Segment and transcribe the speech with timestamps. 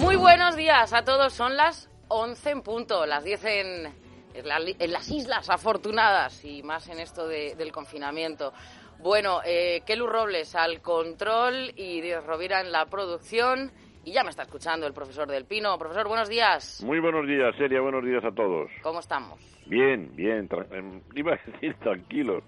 [0.00, 1.32] Muy buenos días a todos.
[1.32, 3.94] Son las 11 en punto, las 10 en,
[4.34, 8.52] en la- en las Islas Afortunadas y más en esto de- del confinamiento.
[8.98, 13.72] Bueno, eh, Kelu Robles al control y Dios Rovira en la producción.
[14.04, 15.78] Y ya me está escuchando el profesor del Pino.
[15.78, 16.82] Profesor, buenos días.
[16.84, 18.70] Muy buenos días, Seria, buenos días a todos.
[18.82, 19.38] ¿Cómo estamos?
[19.66, 22.42] Bien, bien, em, iba a decir tranquilos,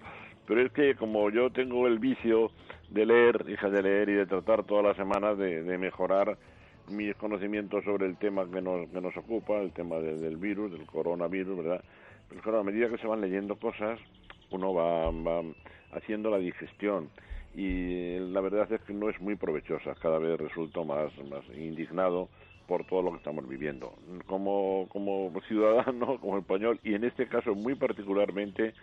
[0.45, 2.51] pero es que como yo tengo el vicio
[2.89, 6.37] de leer, hija de leer y de tratar todas las semanas de, de mejorar
[6.89, 10.71] mis conocimientos sobre el tema que nos, que nos ocupa, el tema de- del virus,
[10.71, 11.83] del coronavirus, ¿verdad?
[12.29, 13.99] Pero claro, a medida que se van leyendo cosas,
[14.51, 15.41] uno va, va
[15.91, 17.09] haciendo la digestión
[17.55, 22.29] y la verdad es que no es muy provechosa, cada vez resulto más, más indignado
[22.67, 23.93] por todo lo que estamos viviendo.
[24.25, 28.73] Como, como ciudadano, como español y en este caso muy particularmente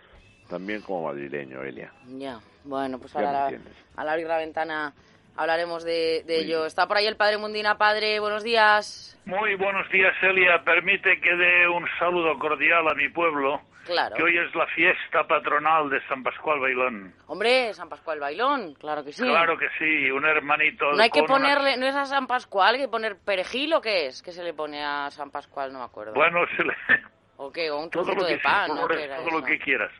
[0.49, 1.91] también como madrileño, Elia.
[2.17, 3.59] Ya, bueno, pues ahora la-
[3.95, 4.93] al abrir la ventana
[5.37, 6.65] hablaremos de, de ello.
[6.65, 7.77] Está por ahí el padre Mundina.
[7.77, 9.19] Padre, buenos días.
[9.25, 10.63] Muy buenos días, Elia.
[10.63, 14.15] Permite que dé un saludo cordial a mi pueblo, Claro.
[14.15, 17.13] que hoy es la fiesta patronal de San Pascual Bailón.
[17.27, 19.23] Hombre, San Pascual Bailón, claro que sí.
[19.23, 20.91] Claro que sí, un hermanito.
[20.93, 24.07] No hay que ponerle, no es a San Pascual, hay que poner perejil o qué
[24.07, 26.13] es, que se le pone a San Pascual, no me acuerdo.
[26.13, 26.75] Bueno, se le-
[27.37, 28.81] o qué, o un trocito lo de pan, ¿no?
[28.81, 29.45] lo- ¿Qué era todo lo eso?
[29.47, 29.91] que quieras.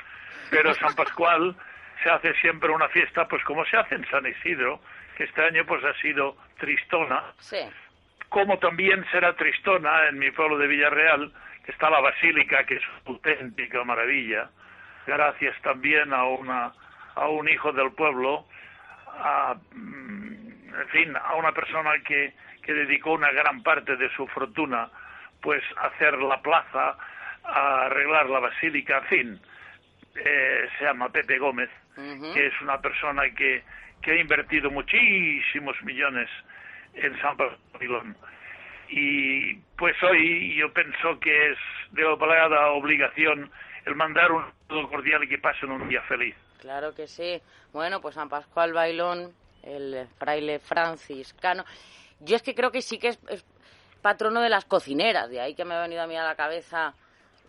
[0.49, 1.55] Pero San Pascual
[2.03, 4.79] se hace siempre una fiesta, pues como se hace en San Isidro,
[5.17, 7.59] que este año pues ha sido tristona, Sí,
[8.29, 11.31] como también será tristona en mi pueblo de Villarreal,
[11.67, 14.49] está la basílica, que es una auténtica maravilla,
[15.05, 16.73] gracias también a una
[17.15, 18.45] a un hijo del pueblo,
[19.07, 24.27] a, mm, en fin, a una persona que, que dedicó una gran parte de su
[24.27, 24.89] fortuna,
[25.41, 26.97] pues a hacer la plaza,
[27.43, 29.41] a arreglar la basílica, en fin,
[30.15, 33.63] eh, se llama Pepe Gómez, que es una persona que,
[34.01, 36.29] que ha invertido muchísimos millones
[36.93, 38.17] en San Babilón.
[38.89, 41.57] Y pues hoy yo pienso que es
[41.91, 43.51] de obligada obligación
[43.85, 46.35] el mandar un saludo cordial y que pasen un día feliz.
[46.59, 47.41] claro que sí.
[47.71, 51.63] Bueno, pues San Pascual Bailón, el fraile franciscano.
[52.19, 53.45] Yo es que creo que sí que es, es
[54.01, 56.93] patrono de las cocineras, de ahí que me ha venido a mí a la cabeza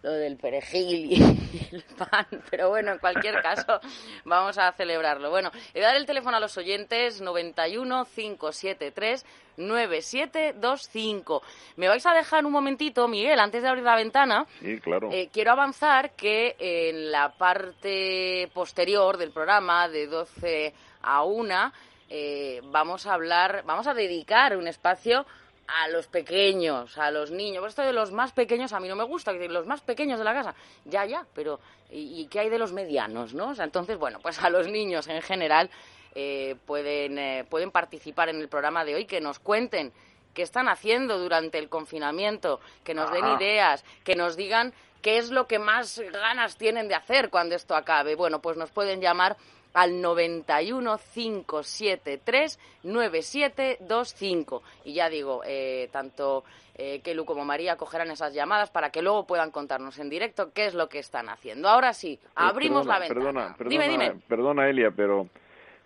[0.03, 1.23] lo del perejil y
[1.75, 3.81] el pan, pero bueno, en cualquier caso
[4.25, 5.31] vamos a celebrarlo.
[5.31, 9.25] Bueno, voy a dar el teléfono a los oyentes 91 573
[9.57, 11.43] 9725.
[11.77, 15.11] Me vais a dejar un momentito, Miguel, antes de abrir la ventana, Sí, claro.
[15.11, 21.73] eh, quiero avanzar que en la parte posterior del programa, de 12 a 1,
[22.11, 25.27] eh, vamos a hablar, vamos a dedicar un espacio
[25.69, 27.61] a los pequeños, a los niños.
[27.61, 30.25] Pues Esto de los más pequeños a mí no me gusta, los más pequeños de
[30.25, 30.55] la casa,
[30.85, 31.61] ya, ya, pero
[31.91, 33.51] ¿y, y qué hay de los medianos, no?
[33.51, 35.71] O sea, entonces, bueno, pues a los niños en general
[36.15, 39.93] eh, pueden, eh, pueden participar en el programa de hoy, que nos cuenten
[40.37, 43.37] qué están haciendo durante el confinamiento, que nos den Ajá.
[43.43, 47.75] ideas, que nos digan qué es lo que más ganas tienen de hacer cuando esto
[47.75, 48.15] acabe.
[48.17, 49.37] Bueno, pues nos pueden llamar
[49.73, 54.63] al 91 573 9725.
[54.85, 56.45] Y ya digo, eh, tanto
[56.75, 60.67] eh, Kelu como María cogerán esas llamadas para que luego puedan contarnos en directo qué
[60.67, 61.69] es lo que están haciendo.
[61.69, 63.25] Ahora sí, Eh, abrimos perdona, la ventana.
[63.25, 64.21] Perdona, perdona, dime, dime.
[64.29, 65.29] perdona, Elia, pero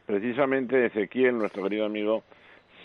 [0.07, 2.25] precisamente Ezequiel, nuestro querido amigo,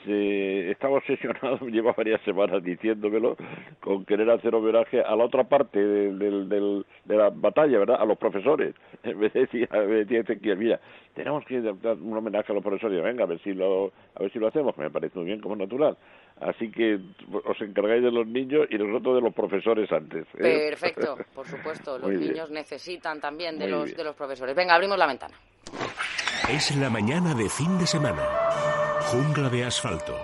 [0.05, 3.35] se estaba obsesionado, lleva varias semanas diciéndomelo,
[3.81, 7.97] con querer hacer homenaje a la otra parte del, del- del- de la batalla, ¿verdad?
[7.99, 8.73] A los profesores.
[9.03, 10.79] En vez de decir, a ver, decía Ezequiel, mira,
[11.13, 13.03] tenemos que dar un homenaje a los profesores.
[13.03, 15.55] Venga, a ver si lo, a ver si lo hacemos, me parece muy bien, como
[15.55, 15.95] natural.
[16.41, 16.99] Así que
[17.45, 20.25] os encargáis de los niños y nosotros de los profesores antes.
[20.39, 20.67] ¿eh?
[20.69, 21.97] Perfecto, por supuesto.
[21.99, 22.31] Los Muy bien.
[22.33, 23.97] niños necesitan también de Muy los, bien.
[23.97, 24.55] de los profesores.
[24.55, 25.33] Venga, abrimos la ventana.
[26.49, 28.23] Es la mañana de fin de semana.
[29.05, 30.17] Jungla de asfalto.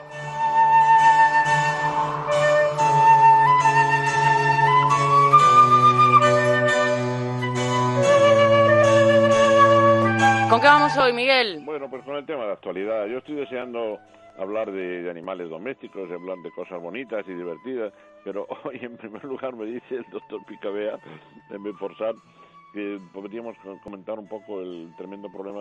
[10.50, 11.62] ¿Con qué vamos hoy, Miguel?
[11.64, 13.06] Bueno, pues con el tema de actualidad.
[13.06, 14.00] Yo estoy deseando
[14.40, 17.94] hablar de, animales domésticos, hablar de cosas bonitas y divertidas,
[18.24, 20.98] pero hoy en primer lugar me dice el doctor Picabea,
[21.52, 22.16] en Beforsat,
[22.74, 25.60] que podríamos comentar un poco el tremendo problema de